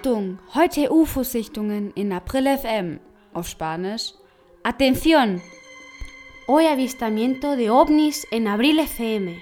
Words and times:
Achtung, 0.00 0.38
heute 0.54 0.90
UFO-Sichtungen 0.90 1.90
in 1.90 2.10
April 2.10 2.46
FM. 2.46 3.00
Auf 3.34 3.48
Spanisch. 3.48 4.14
Atención. 4.62 5.42
Hoy 6.48 6.66
avistamiento 6.66 7.54
de 7.54 7.68
ovnis 7.68 8.26
en 8.30 8.48
Abril 8.48 8.78
FM. 8.78 9.36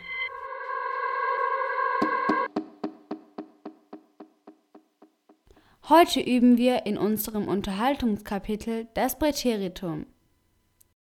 Heute 5.88 6.20
üben 6.22 6.56
wir 6.56 6.86
in 6.86 6.98
unserem 6.98 7.46
Unterhaltungskapitel 7.46 8.88
das 8.94 9.16
Präteritum. 9.16 10.06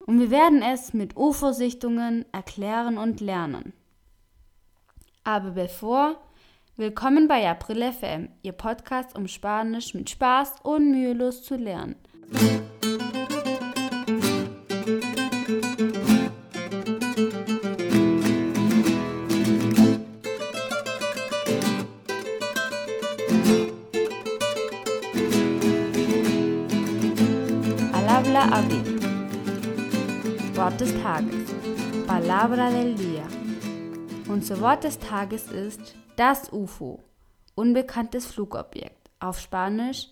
Und 0.04 0.18
wir 0.18 0.32
werden 0.32 0.60
es 0.60 0.92
mit 0.92 1.16
UFO-Sichtungen 1.16 2.24
erklären 2.32 2.98
und 2.98 3.20
lernen. 3.20 3.74
Aber 5.22 5.52
bevor, 5.52 6.25
willkommen 6.78 7.26
bei 7.26 7.48
April 7.48 7.90
FM, 7.90 8.28
Ihr 8.42 8.52
Podcast, 8.52 9.16
um 9.16 9.28
Spanisch 9.28 9.94
mit 9.94 10.10
Spaß 10.10 10.56
und 10.62 10.90
mühelos 10.90 11.42
zu 11.42 11.56
lernen. 11.56 11.96
Palabra 27.90 28.58
abrir. 28.58 28.84
Wort 30.54 30.80
des 30.80 30.92
Tages. 31.02 31.54
Palabra 32.06 32.70
del 32.70 32.94
día. 32.94 33.26
Unser 34.28 34.60
Wort 34.60 34.84
des 34.84 34.98
Tages 34.98 35.50
ist 35.50 35.94
das 36.16 36.52
UFO, 36.52 37.00
unbekanntes 37.54 38.26
Flugobjekt. 38.26 39.10
Auf 39.20 39.40
Spanisch 39.40 40.08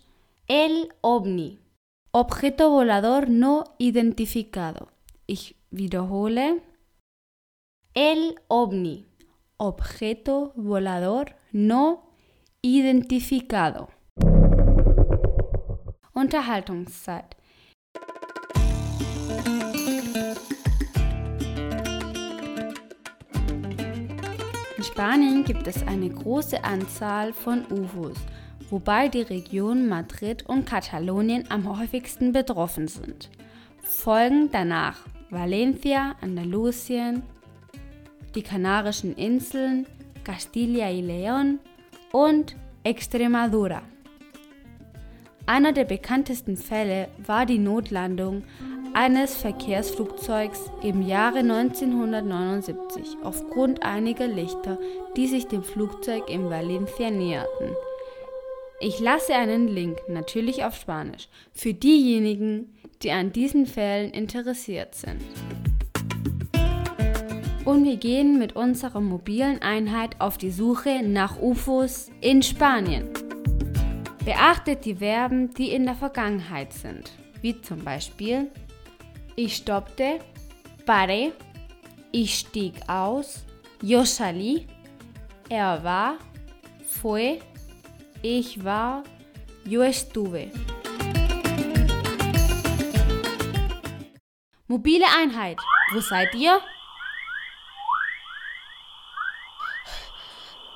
el 0.47 0.89
ovni, 1.01 1.59
objeto 2.11 2.69
volador 2.69 3.27
no 3.27 3.63
identificado. 3.79 4.87
Ich 5.25 5.55
wiederhole 5.71 6.61
el 7.93 8.35
ovni, 8.47 9.05
objeto 9.57 10.53
volador 10.55 11.35
no 11.51 12.03
identificado. 12.61 13.89
Unterhaltungszeit. 16.13 17.35
Spanien 24.95 25.43
gibt 25.43 25.67
es 25.67 25.85
eine 25.85 26.09
große 26.09 26.63
Anzahl 26.63 27.33
von 27.33 27.65
UFOs, 27.69 28.15
wobei 28.69 29.09
die 29.09 29.23
Region 29.23 29.89
Madrid 29.89 30.45
und 30.47 30.65
Katalonien 30.65 31.43
am 31.51 31.77
häufigsten 31.77 32.31
betroffen 32.31 32.87
sind. 32.87 33.29
Folgen 33.83 34.47
danach 34.53 34.99
Valencia, 35.29 36.15
Andalusien, 36.21 37.23
die 38.35 38.41
Kanarischen 38.41 39.17
Inseln, 39.17 39.85
Castilla 40.23 40.89
y 40.89 41.05
León 41.05 41.57
und 42.13 42.55
Extremadura. 42.85 43.81
Einer 45.45 45.73
der 45.73 45.83
bekanntesten 45.83 46.55
Fälle 46.55 47.09
war 47.17 47.45
die 47.45 47.59
Notlandung 47.59 48.43
eines 48.95 49.35
Verkehrsflugzeugs 49.35 50.71
im 50.81 51.01
Jahre 51.01 51.39
1979 51.39 53.17
aufgrund 53.23 53.83
einiger 53.83 54.25
Lichter, 54.25 54.79
die 55.17 55.27
sich 55.27 55.47
dem 55.47 55.63
Flugzeug 55.63 56.29
in 56.29 56.49
Valencia 56.49 57.11
näherten. 57.11 57.75
Ich 58.79 59.01
lasse 59.01 59.35
einen 59.35 59.67
Link, 59.67 59.97
natürlich 60.07 60.63
auf 60.63 60.77
Spanisch, 60.77 61.27
für 61.51 61.73
diejenigen, 61.73 62.73
die 63.03 63.11
an 63.11 63.33
diesen 63.33 63.65
Fällen 63.65 64.11
interessiert 64.11 64.95
sind. 64.95 65.21
Und 67.65 67.83
wir 67.83 67.97
gehen 67.97 68.39
mit 68.39 68.55
unserer 68.55 69.01
mobilen 69.01 69.61
Einheit 69.61 70.21
auf 70.21 70.37
die 70.37 70.51
Suche 70.51 71.01
nach 71.03 71.41
UFOs 71.41 72.11
in 72.21 72.41
Spanien. 72.41 73.09
Beachtet 74.23 74.85
die 74.85 74.95
Verben, 74.95 75.53
die 75.53 75.73
in 75.73 75.83
der 75.83 75.95
Vergangenheit 75.95 76.71
sind, 76.71 77.11
wie 77.41 77.59
zum 77.61 77.83
Beispiel 77.83 78.49
ich 79.35 79.57
stoppte, 79.57 80.19
paré, 80.85 81.33
ich 82.11 82.39
stieg 82.39 82.75
aus, 82.87 83.43
yo 83.81 84.05
salí, 84.05 84.67
er 85.49 85.83
war, 85.83 86.17
fue, 86.87 87.39
ich 88.21 88.63
war, 88.63 89.03
yo 89.65 89.81
estuve. 89.81 90.51
Mobile 94.67 95.05
Einheit, 95.17 95.57
wo 95.93 95.99
seid 95.99 96.33
ihr? 96.35 96.59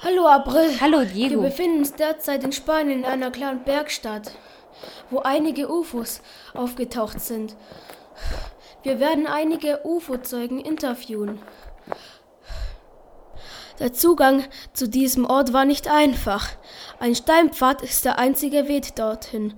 Hallo 0.02 0.28
April. 0.28 0.80
Hallo 0.80 1.00
Wir 1.00 1.06
Diego. 1.06 1.42
befinden 1.42 1.80
uns 1.80 1.94
derzeit 1.94 2.44
in 2.44 2.52
Spanien 2.53 3.00
in 3.00 3.06
einer 3.06 3.31
kleinen 3.31 3.64
Bergstadt, 3.64 4.31
wo 5.09 5.19
einige 5.19 5.69
UFOs 5.69 6.22
aufgetaucht 6.53 7.19
sind. 7.19 7.56
Wir 8.81 9.00
werden 9.00 9.28
einige 9.28 9.81
UFO-Zeugen 9.84 10.59
interviewen. 10.59 11.40
Der 13.79 13.94
Zugang 13.94 14.45
zu 14.73 14.88
diesem 14.88 15.25
Ort 15.25 15.53
war 15.53 15.66
nicht 15.66 15.88
einfach. 15.88 16.50
Ein 17.00 17.16
Steinpfad 17.16 17.81
ist 17.81 18.06
der 18.06 18.19
einzige 18.19 18.68
Weg 18.68 18.95
dorthin. 18.95 19.53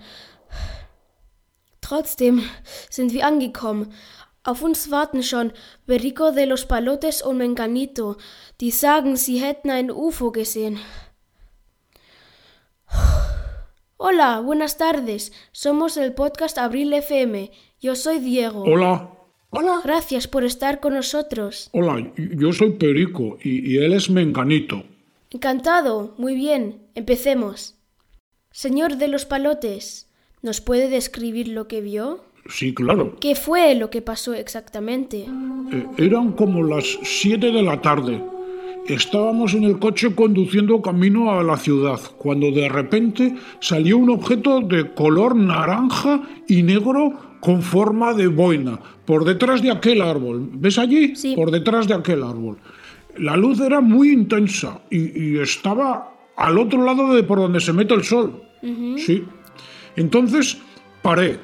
Trotzdem 1.81 2.43
sind 2.89 3.13
wir 3.13 3.25
angekommen. 3.25 3.93
Auf 4.43 4.63
uns 4.63 4.89
warten 4.89 5.21
schon 5.21 5.51
Perico 5.85 6.31
de 6.31 6.45
los 6.45 6.67
Palotes 6.67 7.21
und 7.21 7.37
Menganito, 7.37 8.15
die 8.59 8.71
sagen, 8.71 9.15
sie 9.15 9.37
hätten 9.37 9.69
ein 9.69 9.91
UFO 9.91 10.31
gesehen. 10.31 10.79
Hola, 14.03 14.39
buenas 14.39 14.79
tardes. 14.79 15.31
Somos 15.51 15.95
el 15.95 16.13
podcast 16.13 16.57
Abril 16.57 16.91
FM. 16.91 17.51
Yo 17.79 17.95
soy 17.95 18.17
Diego. 18.17 18.63
Hola. 18.63 19.11
Hola. 19.51 19.79
Gracias 19.83 20.27
por 20.27 20.43
estar 20.43 20.79
con 20.79 20.95
nosotros. 20.95 21.69
Hola, 21.71 22.11
yo 22.17 22.51
soy 22.51 22.71
Perico 22.71 23.37
y, 23.43 23.73
y 23.73 23.77
él 23.77 23.93
es 23.93 24.09
Menganito. 24.09 24.81
Encantado. 25.29 26.15
Muy 26.17 26.33
bien. 26.33 26.81
Empecemos. 26.95 27.75
Señor 28.49 28.97
de 28.97 29.07
los 29.07 29.25
Palotes, 29.25 30.09
¿nos 30.41 30.61
puede 30.61 30.89
describir 30.89 31.49
lo 31.49 31.67
que 31.67 31.81
vio? 31.81 32.23
Sí, 32.49 32.73
claro. 32.73 33.17
¿Qué 33.19 33.35
fue 33.35 33.75
lo 33.75 33.91
que 33.91 34.01
pasó 34.01 34.33
exactamente? 34.33 35.27
Eh, 35.71 35.85
eran 35.99 36.31
como 36.31 36.63
las 36.63 36.97
7 37.03 37.51
de 37.51 37.61
la 37.61 37.79
tarde. 37.79 38.19
Estábamos 38.87 39.53
en 39.53 39.63
el 39.63 39.79
coche 39.79 40.13
conduciendo 40.15 40.81
camino 40.81 41.31
a 41.31 41.43
la 41.43 41.57
ciudad, 41.57 41.99
cuando 42.17 42.51
de 42.51 42.67
repente 42.67 43.35
salió 43.59 43.97
un 43.97 44.09
objeto 44.09 44.61
de 44.61 44.91
color 44.93 45.35
naranja 45.35 46.21
y 46.47 46.63
negro 46.63 47.37
con 47.39 47.61
forma 47.61 48.13
de 48.13 48.27
boina, 48.27 48.79
por 49.05 49.23
detrás 49.23 49.61
de 49.61 49.71
aquel 49.71 50.01
árbol. 50.01 50.49
¿Ves 50.53 50.77
allí? 50.77 51.15
Sí. 51.15 51.35
Por 51.35 51.51
detrás 51.51 51.87
de 51.87 51.93
aquel 51.93 52.23
árbol. 52.23 52.57
La 53.17 53.37
luz 53.37 53.59
era 53.59 53.81
muy 53.81 54.11
intensa 54.11 54.81
y, 54.89 55.21
y 55.21 55.37
estaba 55.39 56.13
al 56.35 56.57
otro 56.57 56.83
lado 56.83 57.13
de 57.13 57.23
por 57.23 57.39
donde 57.39 57.59
se 57.59 57.73
mete 57.73 57.93
el 57.93 58.03
sol. 58.03 58.41
Sí. 58.97 59.23
Entonces 59.95 60.57
paré, 61.01 61.39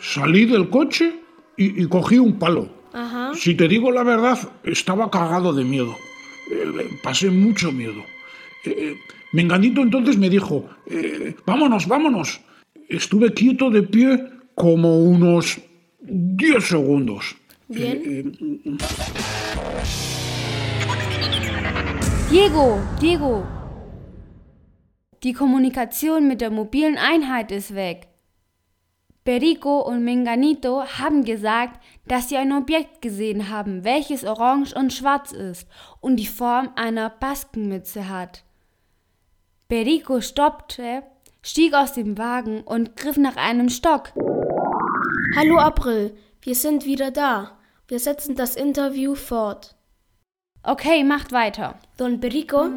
salí 0.00 0.44
del 0.44 0.70
coche 0.70 1.20
y, 1.56 1.82
y 1.82 1.86
cogí 1.86 2.18
un 2.18 2.38
palo. 2.38 2.68
Ajá. 2.92 3.32
Si 3.34 3.54
te 3.54 3.68
digo 3.68 3.90
la 3.92 4.02
verdad, 4.02 4.38
estaba 4.64 5.10
cagado 5.10 5.52
de 5.52 5.64
miedo. 5.64 5.94
Eh, 6.58 6.98
pasé 7.02 7.30
mucho 7.30 7.70
miedo. 7.72 8.04
Eh, 8.64 8.96
Menganito 9.32 9.82
entonces 9.82 10.16
me 10.16 10.28
dijo, 10.30 10.68
eh, 10.86 11.34
vámonos, 11.46 11.86
vámonos. 11.86 12.40
Estuve 12.88 13.32
quieto 13.32 13.70
de 13.70 13.82
pie 13.82 14.24
como 14.54 15.00
unos 15.00 15.60
10 16.00 16.64
segundos. 16.64 17.36
Bien. 17.68 18.02
Eh, 18.04 18.78
Diego, 22.30 22.80
Diego. 23.00 23.46
Die 25.22 25.32
Kommunikation 25.32 26.28
mit 26.28 26.40
der 26.40 26.50
mobilen 26.50 26.96
Einheit 26.96 27.50
ist 27.52 27.74
weg. 27.74 28.08
Perico 29.28 29.80
und 29.80 30.04
Menganito 30.04 30.84
haben 30.84 31.22
gesagt, 31.22 31.84
dass 32.06 32.30
sie 32.30 32.38
ein 32.38 32.50
Objekt 32.50 33.02
gesehen 33.02 33.50
haben, 33.50 33.84
welches 33.84 34.24
orange 34.24 34.72
und 34.74 34.90
schwarz 34.90 35.32
ist 35.32 35.68
und 36.00 36.16
die 36.16 36.26
Form 36.26 36.70
einer 36.76 37.10
Baskenmütze 37.10 38.08
hat. 38.08 38.42
Perico 39.68 40.22
stoppte, 40.22 41.02
stieg 41.42 41.74
aus 41.74 41.92
dem 41.92 42.16
Wagen 42.16 42.62
und 42.62 42.96
griff 42.96 43.18
nach 43.18 43.36
einem 43.36 43.68
Stock. 43.68 44.14
Hallo 45.36 45.58
April, 45.58 46.16
wir 46.40 46.54
sind 46.54 46.86
wieder 46.86 47.10
da. 47.10 47.58
Wir 47.86 47.98
setzen 47.98 48.34
das 48.34 48.56
Interview 48.56 49.14
fort. 49.14 49.76
Okay, 50.62 51.04
macht 51.04 51.32
weiter. 51.32 51.74
Don 51.98 52.18
Perico, 52.18 52.70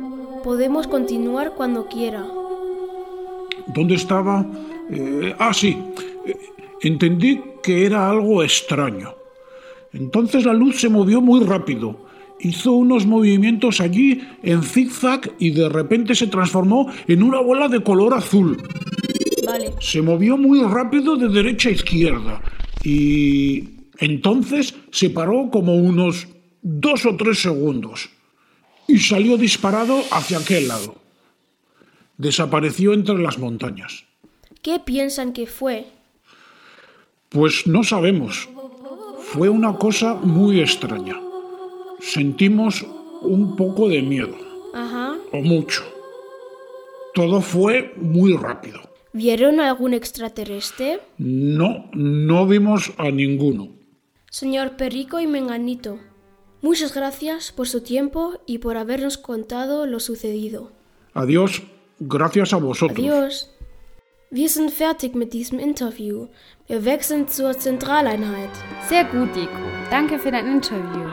podemos 0.44 0.90
continuar 0.90 1.52
cuando 1.52 1.86
quiera. 1.86 2.28
¿Dónde 3.68 3.96
estaba? 3.96 4.46
Eh, 4.90 5.34
ah, 5.40 5.54
sí. 5.54 5.78
Entendí 6.82 7.42
que 7.62 7.86
era 7.86 8.10
algo 8.10 8.44
extraño. 8.44 9.16
Entonces 9.94 10.46
la 10.46 10.54
luz 10.54 10.80
se 10.80 10.90
movió 10.90 11.22
muy 11.22 11.44
rápido. 11.44 12.08
Hizo 12.40 12.72
unos 12.72 13.06
movimientos 13.06 13.82
allí 13.82 14.22
en 14.42 14.64
zigzag 14.64 15.32
y 15.38 15.52
de 15.52 15.70
repente 15.70 16.16
se 16.16 16.28
transformó 16.28 16.92
en 17.08 17.22
una 17.22 17.40
bola 17.40 17.68
de 17.68 17.84
color 17.84 18.16
azul. 18.16 18.58
Vale. 19.46 19.74
Se 19.80 20.02
movió 20.02 20.38
muy 20.38 20.64
rápido 20.64 21.18
de 21.18 21.30
derecha 21.30 21.70
a 21.70 21.74
izquierda 21.74 22.42
y 22.84 23.70
entonces 24.00 24.74
se 24.92 25.12
paró 25.12 25.50
como 25.52 25.76
unos 25.76 26.28
dos 26.64 27.06
o 27.06 27.16
tres 27.16 27.42
segundos 27.42 28.10
y 28.88 28.98
salió 28.98 29.38
disparado 29.38 30.02
hacia 30.12 30.40
aquel 30.40 30.68
lado. 30.68 30.96
Desapareció 32.18 32.94
entre 32.94 33.18
las 33.20 33.38
montañas. 33.38 34.06
¿Qué 34.62 34.80
piensan 34.80 35.34
que 35.34 35.48
fue? 35.48 35.86
Pues 37.32 37.66
no 37.66 37.82
sabemos. 37.86 38.50
Fue 39.22 39.48
una 39.48 39.78
cosa 39.78 40.16
muy 40.16 40.60
extraña. 40.60 41.18
Sentimos 42.02 42.86
un 43.22 43.56
poco 43.56 43.88
de 43.88 44.02
miedo. 44.02 44.36
Ajá. 44.74 45.16
O 45.32 45.38
mucho. 45.38 45.82
Todo 47.14 47.40
fue 47.40 47.94
muy 47.96 48.36
rápido. 48.36 48.82
¿Vieron 49.14 49.62
algún 49.62 49.94
extraterrestre? 49.94 51.00
No, 51.18 51.90
no 51.94 52.46
vimos 52.48 52.92
a 52.98 53.12
ninguno. 53.12 53.70
Señor 54.30 54.76
Perico 54.76 55.22
y 55.22 55.28
Menganito, 55.28 56.00
muchas 56.62 56.94
gracias 56.94 57.54
por 57.54 57.70
su 57.70 57.80
tiempo 57.80 58.42
y 58.46 58.58
por 58.58 58.76
habernos 58.76 59.18
contado 59.18 59.86
lo 59.86 60.02
sucedido. 60.02 60.72
Adiós, 61.14 61.64
gracias 62.00 62.52
a 62.52 62.58
vosotros. 62.58 63.00
Adiós. 63.00 63.52
Wir 64.34 64.48
sind 64.48 64.72
fertig 64.72 65.14
mit 65.14 65.34
diesem 65.34 65.60
Interview. 65.60 66.28
Wir 66.66 66.86
wechseln 66.86 67.28
zur 67.28 67.60
Zentraleinheit. 67.60 68.50
Sehr 68.88 69.04
gut, 69.04 69.36
Deko. 69.36 69.52
Danke 69.90 70.20
für 70.20 70.32
dein 70.32 70.48
Interview. 70.48 71.10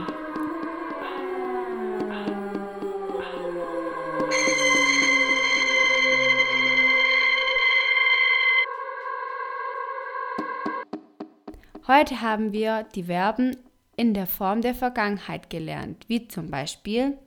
Heute 11.88 12.20
haben 12.20 12.52
wir 12.52 12.84
die 12.94 13.02
Verben 13.02 13.56
in 13.96 14.14
der 14.14 14.28
Form 14.28 14.60
der 14.60 14.76
Vergangenheit 14.76 15.50
gelernt, 15.50 16.04
wie 16.06 16.28
zum 16.28 16.52
Beispiel 16.52 17.18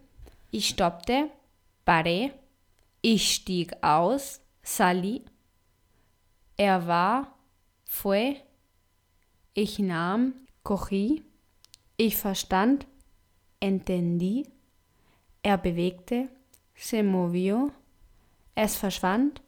ich 0.51 0.69
stoppte, 0.69 1.29
paré, 1.85 2.31
ich 3.01 3.33
stieg 3.33 3.73
aus, 3.81 4.39
salí, 4.63 5.23
er 6.61 6.85
war, 6.85 7.33
fue, 7.85 8.35
ich 9.55 9.79
nahm, 9.79 10.35
cogí, 10.63 11.23
ich 11.97 12.15
verstand, 12.17 12.85
entendí, 13.59 14.45
er 15.41 15.57
bewegte, 15.57 16.29
se 16.75 17.01
movió, 17.01 17.71
es 18.53 18.75
verschwand, 18.75 19.41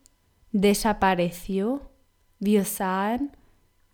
desapareció, 0.51 1.81
wir 2.39 2.65
sahen, 2.65 3.30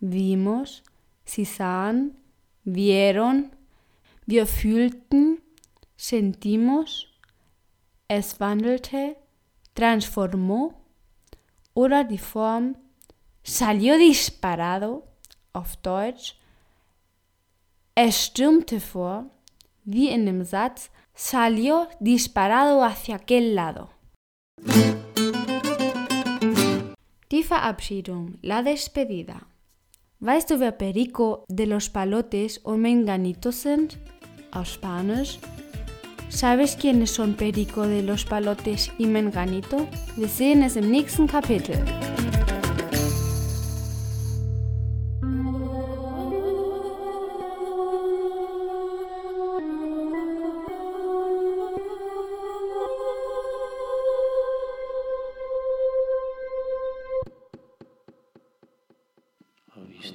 vimos, 0.00 0.82
sie 1.22 1.44
sahen, 1.44 2.16
vieron, 2.64 3.50
wir 4.24 4.46
fühlten, 4.46 5.42
sentimos, 5.94 7.06
es 8.08 8.40
wandelte, 8.40 9.14
transformó 9.74 10.72
oder 11.74 12.02
die 12.02 12.16
Form 12.16 12.76
salió 13.42 13.98
disparado 13.98 15.04
auf 15.52 15.76
Deutsch, 15.76 16.36
es 17.94 18.26
stürmte 18.26 18.80
vor, 18.80 19.26
wie 19.84 20.08
in 20.08 20.26
dem 20.26 20.44
Satz 20.44 20.90
salió 21.14 21.88
disparado 22.00 22.82
hacia 22.82 23.16
aquel 23.16 23.54
lado. 23.54 23.90
Die 27.30 27.42
Verabschiedung, 27.42 28.38
la 28.42 28.62
despedida. 28.62 29.46
Weißt 30.20 30.50
du, 30.50 30.60
wer 30.60 30.72
Perico 30.72 31.44
de 31.48 31.66
los 31.66 31.88
Palotes 31.88 32.60
o 32.64 32.76
Menganitos 32.76 33.62
sind? 33.62 33.98
Auf 34.52 34.68
Spanisch. 34.68 35.38
¿Sabes 36.28 36.76
quiénes 36.76 37.10
son 37.10 37.34
Perico 37.34 37.86
de 37.86 38.02
los 38.02 38.24
Palotes 38.24 38.90
y 38.98 39.06
Menganito? 39.06 39.88
Wir 40.16 40.28
sehen 40.28 40.62
es 40.62 40.76
im 40.76 40.90
nächsten 40.90 41.26
Kapitel. 41.26 41.84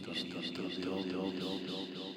Cristo, 0.03 0.39
Cristo, 0.39 0.61
Deus, 0.61 1.05
Deus, 1.07 1.33
Deus, 1.39 1.89
Deus. 1.93 2.14